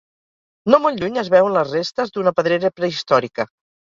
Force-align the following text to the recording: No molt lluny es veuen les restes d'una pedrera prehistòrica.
No 0.73 0.79
molt 0.85 1.01
lluny 1.01 1.19
es 1.23 1.29
veuen 1.33 1.53
les 1.57 1.69
restes 1.75 2.13
d'una 2.15 2.35
pedrera 2.39 2.75
prehistòrica. 2.79 3.49